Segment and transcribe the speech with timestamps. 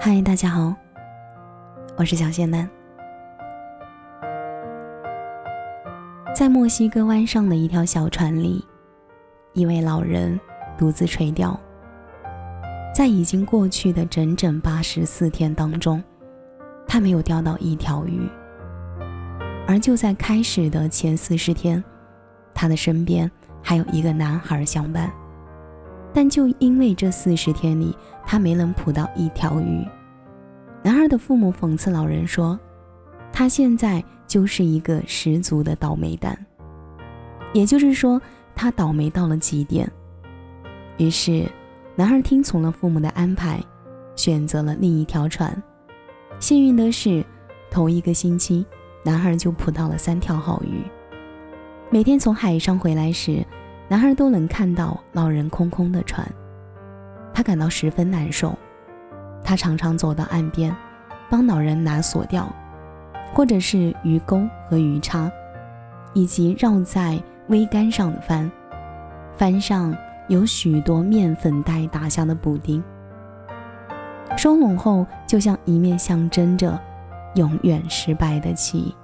[0.00, 0.72] 嗨，大家好，
[1.96, 2.70] 我是小仙丹。
[6.32, 8.64] 在墨西哥湾上的一条小船里，
[9.54, 10.38] 一位老人
[10.78, 11.58] 独自垂钓。
[12.94, 16.00] 在已经过去的整整八十四天当中，
[16.86, 18.20] 他没有钓到一条鱼。
[19.66, 21.82] 而就在开始的前四十天，
[22.54, 23.28] 他的身边
[23.60, 25.10] 还有一个男孩相伴。
[26.20, 29.86] 但就因为这四十天里，他没能捕到一条鱼，
[30.82, 32.58] 男孩的父母讽刺老人说
[33.32, 36.36] ：“他现在就是一个十足的倒霉蛋。”
[37.54, 38.20] 也就是说，
[38.52, 39.88] 他倒霉到了极点。
[40.96, 41.46] 于是，
[41.94, 43.62] 男孩听从了父母的安排，
[44.16, 45.56] 选择了另一条船。
[46.40, 47.24] 幸运的是，
[47.70, 48.66] 头一个星期，
[49.04, 50.82] 男孩就捕到了三条好鱼。
[51.90, 53.46] 每天从海上回来时，
[53.88, 56.26] 男孩都能看到老人空空的船，
[57.32, 58.54] 他感到十分难受。
[59.42, 60.74] 他常常走到岸边，
[61.30, 62.46] 帮老人拿锁钓，
[63.32, 65.30] 或者是鱼钩和鱼叉，
[66.12, 68.50] 以及绕在桅杆上的帆。
[69.38, 72.84] 帆上有许多面粉袋打下的补丁。
[74.36, 76.78] 收拢后，就像一面象征着
[77.36, 78.94] 永远失败的旗。